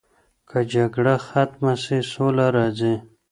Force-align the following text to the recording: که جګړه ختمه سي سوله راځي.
که 0.49 0.59
جګړه 0.73 1.15
ختمه 1.27 1.73
سي 1.83 1.99
سوله 2.11 2.45
راځي. 2.55 2.95